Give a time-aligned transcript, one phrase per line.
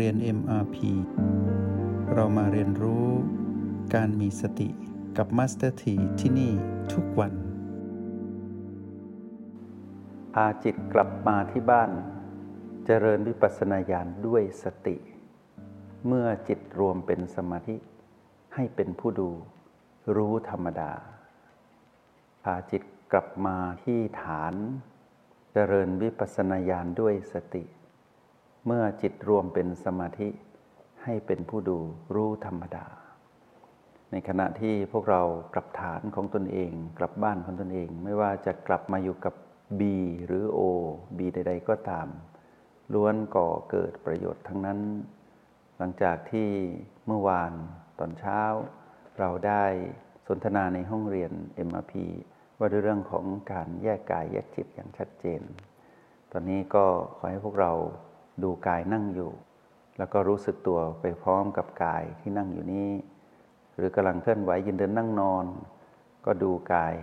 [0.00, 0.76] เรียน MRP
[2.14, 3.06] เรามาเรียนรู้
[3.94, 4.68] การมีสติ
[5.16, 6.52] กับ Master T ที่ที่นี่
[6.92, 7.32] ทุกวัน
[10.34, 11.90] พาจิตกลับมาที่บ้าน
[12.86, 14.96] เจริญวิปัสสนาญาณด้วยสติ
[16.06, 17.76] เมื่อจิตรวมเป็นสมาธิ
[18.54, 19.30] ให้เป็นผู้ดู
[20.16, 20.92] รู้ธรรมดา
[22.44, 22.82] พาจิต
[23.12, 24.54] กลับมาที่ฐาน
[25.52, 27.64] เจริญวิปัสสนาญาณด้วยสติ
[28.66, 30.28] เมื่อจิตรวมเป็นสมาธิ
[31.04, 31.78] ให้เป็นผู้ดู
[32.14, 32.86] รู้ธรรมดา
[34.10, 35.22] ในขณะที่พวกเรา
[35.54, 39.34] กลับฐานของตนเอง กลับบ้านของตนเอง ไม่ว่าจะกลับมาอยู่กับ
[39.78, 39.82] B
[40.26, 40.60] หรือ O
[41.16, 42.08] B ใด ๆ ก็ตาม
[42.94, 44.78] ล้วนก่อเกิดประโยชน์ทั้งนั้น
[45.78, 46.48] หลังจากที่
[47.06, 47.52] เมื่อวาน
[47.98, 48.40] ตอนเช้า
[49.18, 49.64] เราได้
[50.28, 51.32] สนทนาในห้องเรียน
[51.68, 51.92] MRP
[52.58, 55.42] ว่าด้วยเรื่องของการแยกกายแยกจิตอย่างชัดเจน
[56.32, 56.84] ตอนนี้ก็
[57.16, 57.72] ขอให้พวกเรา
[58.42, 59.30] ดูกายนั่งอยู่
[59.98, 62.90] แล้วก็รู้สึกตัวไปพร้อมกับกายที่นั่งอยู่นี้
[63.76, 65.44] หรือกำลังเคลื่อนไหวยืนเดินนั่งนอน
[66.26, 66.94] ก็ดูกาย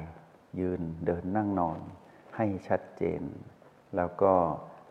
[0.60, 1.80] ยืนเดินนั่งนอน
[2.36, 3.22] ให้ชัดเจน
[3.96, 4.34] แล้วก็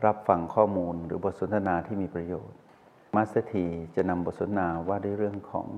[0.05, 2.59] รับฟังข้อมูลหรือบทสนทนาที่มีประโยชน์
[3.15, 5.69] Master T จะนำบทสนทนาว่าด้วยเรื่องของ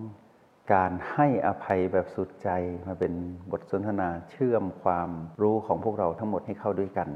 [0.74, 2.48] การให้อภัยแบบสุดใจ
[2.86, 3.12] มาเป็น
[3.52, 5.10] บทสนทนาเชื่อมความ
[5.40, 7.08] รู้ของพวกเราทั้งหมดให้เข้าด้วยกัน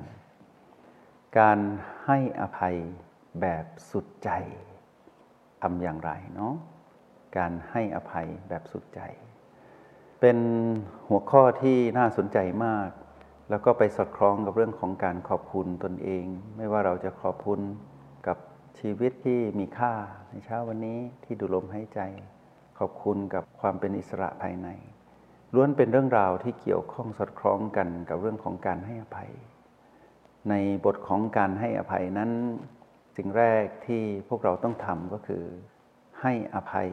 [1.38, 1.58] การ
[2.05, 2.77] ให้อภัย
[3.41, 4.31] แบบสุดใจ
[5.62, 6.55] ทำอย่างไรเนาะ
[7.37, 9.01] การให้อภัยแบบสุดใจ
[10.20, 10.39] เป็น
[11.09, 12.89] หัวข้อที่น่าสนใจมาก
[13.51, 16.25] แล้วก็ไปสอดคล้องกับเรื่องของการขอบคุณตนเอง
[16.56, 17.61] ไม่ว่าเราจะขอบคุณ
[18.27, 18.39] กับ
[18.81, 19.93] ชีวิตที่มีค่า
[20.31, 22.00] ในเช้าวันนี้ที่ดูลมหายใจ
[22.78, 24.69] ขอบคุณกับความเป็นอิสระภายใน
[25.55, 29.31] ล้วนเป็นเรื่องราวที่เกี่ยวข้องสอดคล้องกันกับเรื่องของการให้อภัย
[30.50, 32.31] ในบทของการให้อภัยนั้น
[33.17, 35.44] สิ่งแรกที่พวกเราต้องทำก็คือ
[36.22, 36.91] ให้อภัย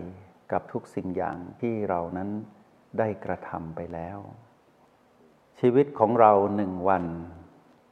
[0.51, 2.29] กับทุกสิ่งอย่างที่เรานั้น
[2.99, 4.19] ได้กระทำไปแล้ว
[5.59, 7.05] ชีวิตของเราหนึ่งวัน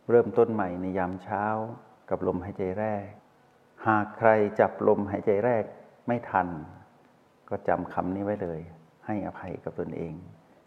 [0.10, 1.44] เริ่มต้นใหม่ในยามเช้า
[2.10, 3.08] กับลมหายใจแรก
[3.88, 5.64] หากใครจับลมหายใจแรก
[6.08, 6.48] ไม่ทัน
[7.50, 8.60] ก็จำคำนี้ไว้เลย
[9.06, 10.14] ให้อภัยกับตนเอง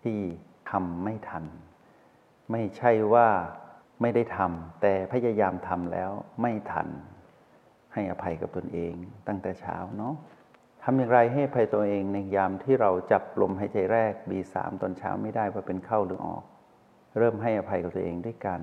[0.04, 0.18] ที่
[0.70, 1.44] ทำไม่ทัน
[2.52, 3.28] ไม่ใช่ว่า
[4.00, 6.10] ไม่ได้ทำแต่พยายามทำแล้ว
[6.42, 6.88] ไม่ทัน
[7.94, 8.94] ให้อภัยกับตนเอง
[9.28, 10.14] ตั้งแต่เช้าเนาะ
[10.82, 16.44] ทำอย่างไรให้อภัยตัวเองในยามที่เราจับลมหายใจแรก B3 ตอนเช้าไม่ได้ว่าเป็นเข้าหรือออก
[17.18, 18.60] เริ่มให้อภัยกับตัวเองด้วยการ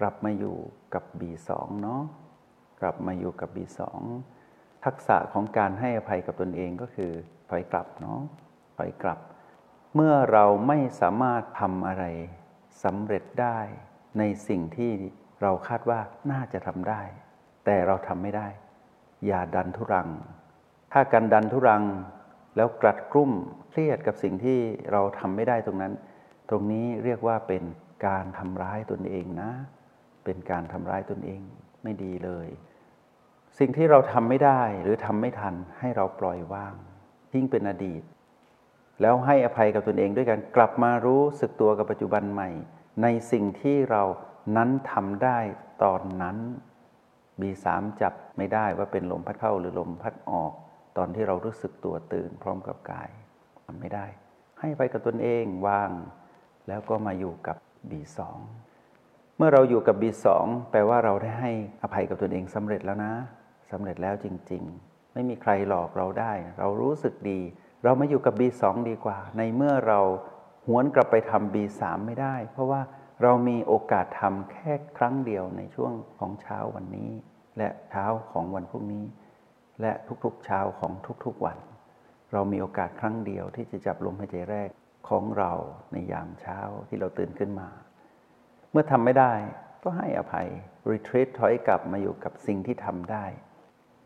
[0.00, 0.56] กลับมาอยู่
[0.94, 1.50] กับ B2
[1.82, 2.02] เนาะ
[2.80, 3.80] กลับมาอยู่กับ B2
[4.84, 7.12] ทักษะของการให้อภัยกับตนเองก็คือ
[7.50, 8.20] ถอยกลับเนาะ
[8.78, 9.18] ถอยกลับ
[9.94, 12.04] เมื่อเราไม่สามารถทำอะไร
[12.84, 13.58] สำเร็จได้
[14.18, 14.92] ในสิ่งที่
[15.42, 16.00] เราคาดว่า
[16.32, 17.02] น่าจะทำได้
[17.64, 18.48] แต่เราทำไม่ได้
[19.26, 20.08] อย่าดันทุรัง
[20.92, 21.84] ถ้าการดันทุรัง
[22.56, 23.32] แล้วกลัดกลุ้ม
[23.70, 24.58] เครียดกับสิ่งที่
[24.92, 25.92] เราทำไม่ได้ตรงนั้น
[26.48, 27.62] ตรงนี้เรียกว่าเป็น
[28.06, 29.50] การทำร้ายตนเองนะ
[30.24, 31.40] เป็นการทำร้ายตนเอง
[31.82, 32.48] ไม่ดีเลย
[33.58, 36.74] สิ่งที่เราทำไม่ได้หรือทำไม่ทันให้เราปล่อยว่าง
[37.32, 38.02] ทิ้งเป็นอดีต
[39.00, 42.50] แล้วให้อภัยกับตนเองด้วยการกลับมารู้สึกตัวกับปัจจุบันใหม่
[43.02, 44.02] ในสิ่งที่เรา
[44.56, 45.38] นั้นทำได้
[45.82, 46.36] ตอนนั้น
[47.40, 47.66] B3
[48.00, 50.52] จับไม่ได้ว่าเป็นลมพัดเข้าหรือลมพัดออก
[50.96, 53.10] ตอนที่เรารู้สึกตัวตื่นพร้อมกับกาย
[53.64, 54.06] ทำไม่ได้
[54.60, 55.90] ให้ไปกับตนเองวาง
[56.68, 57.56] แล้วก็มาอยู่กับ
[57.90, 58.18] B2
[59.36, 60.26] เมื่อเราอยู่กับ B2
[60.70, 61.52] แปลว่าเราได้ให้
[61.82, 63.12] อภัยกับตนเองสำเร็จแล้วนะ
[63.70, 67.40] สำเร็จแล้วจริง ๆ ไม่มีใครหลอกเราได้ เรารู้สึกดี
[67.84, 70.00] เรามาอยู่กับ B2 ดีกว่า ในเมื่อเรา
[70.66, 72.80] หวนกลับไปทำ B3 ไม่ได้ เพราะว่า
[73.24, 77.10] เรามีโอกาสทำแค่ครั้งเดียวในช่วงของเช้าวันนี้
[77.58, 79.04] และเช้าของวันพรุ่งนี้
[79.80, 79.92] และ
[80.24, 80.92] ทุกๆเช้าของ
[81.24, 81.58] ทุกๆวัน
[82.32, 84.68] เรามีโอกาสครั้งเดียวที่จะจับลมหายใจแรก
[85.08, 85.52] ของเรา
[85.92, 86.58] ในยามเช้า
[86.88, 87.68] ที่เราตื่นขึ้นมา
[88.70, 89.32] เมื่อทำไม่ได้
[89.82, 90.48] ก็ให้อภัย
[90.90, 93.24] retreat ถอยกลับมาอยู่กับสิ่งที่ทำได้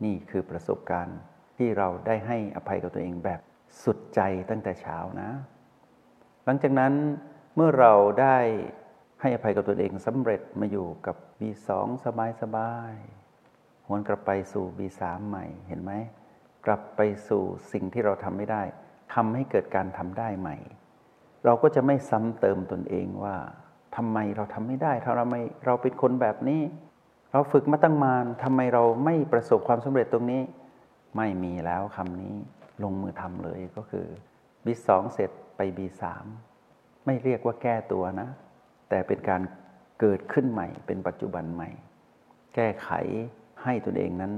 [0.03, 1.19] นี่คือประสบการณ์
[1.57, 3.41] ที่เราได้ให้อภัยกับตัวเองแบบ
[3.83, 5.29] สุดใจตั้งแต่เช้านะ
[6.45, 6.93] หลังจากนั้น
[7.55, 8.37] เมื่อเราได้
[9.21, 11.69] ให้อภัยกับตัวเองสำเร็จมาอยู่กับ B2
[12.05, 12.93] สบายสบาย
[13.87, 15.91] หวนกลับไปสู่ B3 ใหม่เห็นไหม
[16.65, 17.43] กลับไปสู่
[17.73, 18.63] สิ่งที่เราทำไม่ได้
[19.13, 20.57] ทำให้เกิดการทำได้ใหม่
[21.45, 23.35] เราก็จะไม่ซ้ำเติมตนเองว่า
[23.95, 26.61] ทำไมเราทำไม่ได้ถ้าเราไม่เราเป็นคนแบบนี้
[27.31, 30.41] เราฝึกมาตั้งมานทำไมเราไม่ประสบความสำเร็จตรงนี้
[31.17, 32.33] ไม่มีแล้วคำนี้
[32.83, 34.05] ลงมือทำเลยก็คือ
[34.65, 36.03] B2 เสร็จไป B3
[37.05, 38.29] ไม่เรียกว่าแก้ตัวนะ
[38.89, 39.41] แต่เป็นการ
[39.99, 41.69] เกิดขึ้นใหม่ เป็นปัจจุบันใหม่
[42.55, 42.89] แก้ไข
[43.63, 44.33] ให้ตนเองนั้น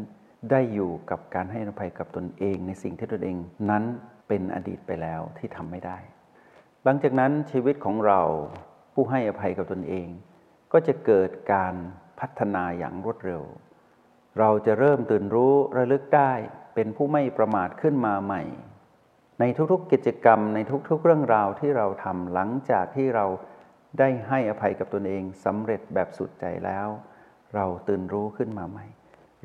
[0.52, 3.38] ได้อยู่กับการให้อภัยกับตนเองในสิ่งที่ตนเอง
[3.70, 3.84] นั้น
[4.28, 5.98] เป็นอดีตไปแล้วที่ทำไม่ได้
[6.84, 8.22] หลังจากนั้นชีวิตของเรา
[8.94, 10.08] ผู้ให้อภัยกับตนเอง
[10.72, 11.76] ก็จะเกิดการ
[12.20, 13.44] พัฒนาอย่างรวดเร็ว
[14.40, 16.34] เราจะเริ่มตื่นรู้ระลึกได้
[16.76, 18.44] เป็นผู้ไม่ประมาทขึ้นมาใหม่
[19.40, 20.60] ในทุกๆกิจกรรมใน
[20.90, 23.26] ทุกๆเรื่องราวที่เราทำหลังจากที่เรา
[24.00, 26.88] ได้ให้อภัยกับตนเองสำเร็จแบบสุดใจแล้ว
[27.56, 28.86] เราตื่นรู้ขึ้นมาใหม่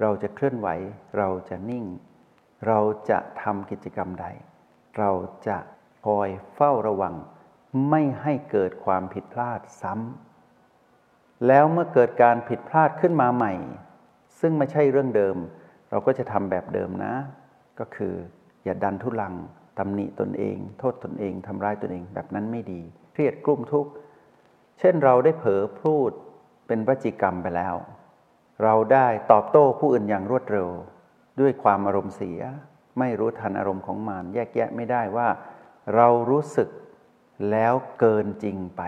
[0.00, 0.68] เราจะเคลื่อนไหว
[1.18, 1.84] เราจะนิ่ง
[2.66, 4.26] เราจะทำกิจกรรมใด
[4.98, 5.10] เรา
[5.48, 5.58] จะ
[6.06, 7.14] คอยเฝ้าระวัง
[7.90, 13.54] ไม่ให้เกิดความผิดพลาดซ้ำแล้วเมื่อเกิดการผิดพลาดขึ้นมาใหม่
[14.40, 15.36] ซึ่งไม่ใช่เรื่องเดิม
[15.90, 17.14] เราก็จะทำแบบเดิมนะ
[17.78, 18.14] ก็คือ
[18.64, 19.34] อย่าดันทุลัง
[19.78, 22.80] ตำหนิตนเอง โทษตนเองทำร้ายตนเองแบบนั้นไม่ดี
[23.12, 23.90] เครียดกลุ้มทุกข์
[24.78, 26.10] เช่นเราได้เผลอพูด
[26.66, 27.74] เป็นวจิกรรมไปแล้ว
[28.64, 30.68] เราได้ตอบโต้ผู้อื่นอย่างรวดเร็ว
[31.40, 32.40] ด้วยความอารมณ์เสีย
[32.98, 35.28] ไม่รู้ทันอารมณ์ของมารแยกแยะไม่ได้ว่า
[35.94, 36.68] เรารู้สึก
[37.50, 38.82] แล้วเกินจริงไป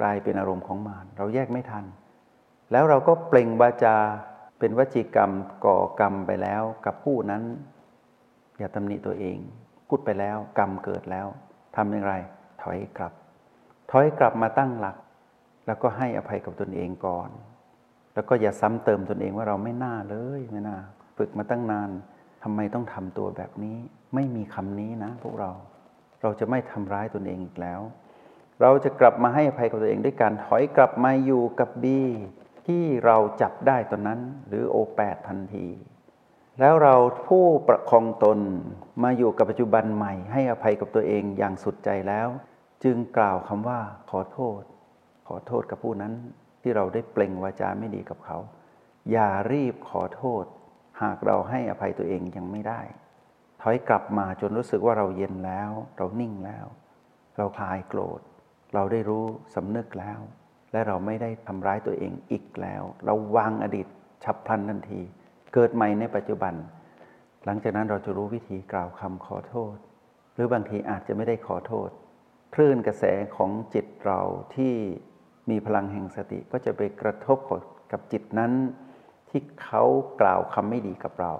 [0.00, 1.84] กลายเป็นอารมณ์ของมารเราแยกไม่ทัน
[2.72, 3.96] แล้วเราก็เปล่งบาจา
[4.58, 5.30] เป็นวจิกรรม
[5.64, 7.42] ก่อกรรมไปแล้วกับผู้นั้น
[8.58, 9.38] อย่าตำหนิตัวเอง
[9.88, 11.26] พูดไปแล้ว กรรมเกิดแล้ว
[11.76, 12.14] ทำอย่างไร
[12.62, 13.12] ถอยกลับ
[13.90, 14.96] ถอยกลับมาตั้งหลัก
[15.66, 17.30] แล้วก็ให้อภัยกับตนเองก่อน
[18.14, 20.78] แล้วก็อย่าซ้ำเติมตนเองว่าเราไม่น่าเลยไม่น่า
[21.18, 21.90] ฝึกมาตั้งนาน
[22.42, 23.76] ทำไมต้องทำตัวแบบนี้
[24.14, 25.50] ไม่มีคำนี้นะ พวกเรา
[26.22, 27.80] เราจะไม่ทำร้ายตนเองอีกแล้ว
[28.60, 32.00] เราจะกลับมาให้อภัยกับตัวเองด้วยการถอยกลับมาอยู่กับบี
[32.66, 35.68] ที่เราจับได้ตอนนั้น หรือโอแปดทันที
[36.60, 36.94] แล้วเรา
[37.28, 38.38] ผู้ประคองตน
[39.02, 42.28] มาอยู่กับปัจจุบันใหม่ ให้อภัยกับตัวเองอย่างสุดใจแล้ว
[42.84, 43.80] จึงกล่าวคำว่า
[44.10, 44.62] ขอโทษ
[45.34, 46.12] อโทษกับผู้นั้น
[46.62, 48.38] ที่เราได้เปล่งวาจาไม่ดีกับเขา
[49.10, 50.44] อย่ารีบขอโทษ
[51.02, 52.80] หากเราให้อภัยตัวเองยังไม่ได้
[53.62, 56.66] ถอยกลับมาจนรู้สึกว่าเราเย็นแล้ว เรานิ่งแล้ว
[57.36, 58.20] เราคลายโกรธ
[58.74, 59.24] เราได้รู้
[59.54, 60.20] สำนึกแล้ว
[60.72, 63.86] และเราไม่ได้ทำร้ายตัวเองอีกแล้ว เราวางอดีต
[64.24, 65.00] ฉับพลันทันที
[65.54, 66.54] เกิดใหม่ในปัจจุบัน
[67.44, 69.76] หลังจากนั้นเราจะรู้วิธีกล่าวคำขอโทษ
[70.34, 71.90] หรือบางทีอาจจะไม่ได้ขอโทษ
[72.54, 73.04] คลื่นกระแส
[73.36, 74.20] ของจิตเรา
[74.56, 74.74] ที่
[75.50, 77.38] มีพลังแห่งสติก็จะไปกระทบ
[77.92, 78.52] กับจิตนั้น
[79.28, 79.82] ที่เขา
[80.20, 81.32] กล่าวคำไม่ดีกับเรา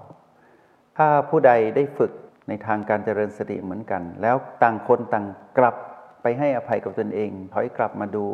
[0.97, 2.11] ถ้าผู้ใดได้ฝึก
[2.47, 5.25] ในทางการเจริญสติเหมือนกัน แล้วต่างคนต่าง
[5.57, 5.75] กลับ
[6.21, 8.25] ไปให้อภัยกับตนเอง ถอยกลับมาดู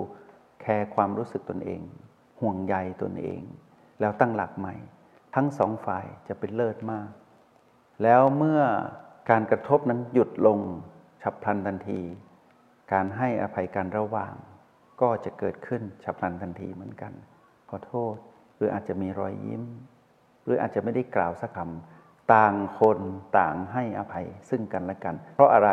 [0.61, 1.81] แคร์ความรู้สึกตนเอง
[2.39, 3.41] ห่วงใยตนเอง
[3.99, 4.75] แล้วตั้งหลักใหม่
[5.35, 7.09] ทั้งสองฝ่ายจะเป็นเลิศมาก
[8.03, 8.61] แล้วเมื่อ
[9.29, 10.59] การกระทบนั้นหยุดลง
[11.21, 12.01] ฉับพลันทันที
[12.93, 14.33] การให้อภัยกันระหว่าง
[15.01, 17.13] ก็จะเกิดขึ้นฉับพลันทันทีเหมือนกัน
[17.69, 18.15] ขอโทษ
[18.55, 19.63] หรืออาจจะมีรอยยิ้ม
[20.45, 22.99] หรืออาจจะไม่ได้กล่าวสักคำต่างคน
[23.39, 25.69] ต่างให้อภัยซึ่งกันและกัน เพราะอะไร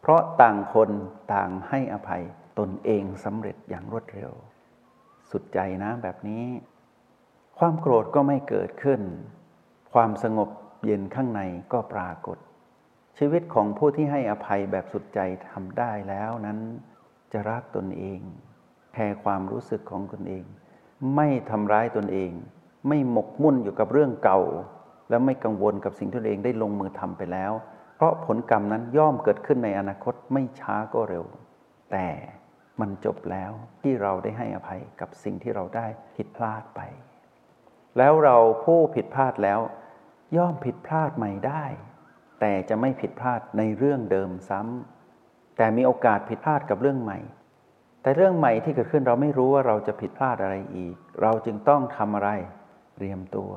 [0.00, 0.90] เพราะต่างคน
[1.34, 2.22] ต่างให้อภัย
[2.58, 4.32] ตนเองสำเร็จอย่างรวดเร็ว
[5.30, 6.44] สุดใจนะแบบนี้
[7.58, 9.00] ความโกรธก็ไม่เกิดขึ้น
[9.92, 10.48] ความสงบ
[10.84, 11.40] เย็นข้างใน
[11.72, 12.38] ก็ปรากฏ
[13.18, 16.58] ชีวิตของผู้ที่ให้อภัยแบบสุดใจทำได้แล้วนั้น
[17.32, 18.20] จะรักตนเอง
[19.06, 20.44] ร์ความรู้สึกของตนเอง
[21.16, 22.32] ไม่ทำร้ายตนเอง
[22.88, 24.40] ไม่หมกมุ่นอยู่กับเรื่องเก่า
[25.10, 27.52] และไม่กังวลกับสิ่งที่ตนเองได้ลงมือทำไปแล้ว
[27.96, 31.24] เพราะผลกรรมนั้นย่อมเกิดขึ้นในอนาคตไม่ช้าก็เร็ว
[31.92, 32.08] แต่
[32.80, 33.52] มันจบแล้ว
[33.82, 35.86] ที่เราได้ให้อภัยกับสิ่งที่เราได้
[36.16, 36.80] ผิดพลาดไป
[37.98, 39.60] แล้วเราผู้ผิดพลาดแล้ว
[40.36, 41.64] ย่อมผิดพลาดใหม่ได้
[42.40, 47.18] แต่จะไม่ผิดพลาดในเรื่องเดิมซ้ำแต่มีโอกาสผิดพลาดกับเรื่องใหม่
[48.08, 52.30] แต่เรื่องใหม่ที่เกิดขึ้นเราไม่รู้ว่าเราจะผิดพลาดอะไรอีก เราจึงต้องทำอะไร
[52.96, 53.52] เตรียมตัว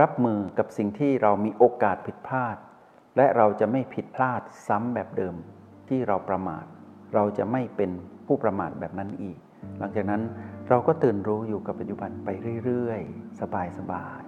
[0.00, 2.56] รับมือกับสิ่งที่เรามีโอกาสผิดพลาด
[3.16, 5.34] และเราจะไม่ผิดพลาดซ้ำแบบเดิม
[5.88, 6.64] ที่เราประมาท
[7.14, 7.90] เราจะไม่เป็น
[8.26, 9.38] ผู้ประมาทแบบนั้นอีก
[9.78, 10.22] หลังจากนั้น
[10.68, 12.28] เราก็ตื่นรู้อยู่กับปัจจุบันไป
[12.64, 13.38] เรื่อยๆ
[13.78, 14.24] สบาย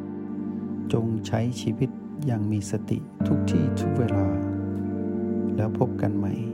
[0.00, 1.90] ๆ จงใช้ชีวิต
[2.26, 4.26] อย่างมีสติทุกที่ทุกเวลา
[5.56, 6.53] แล้วพบกันใหม่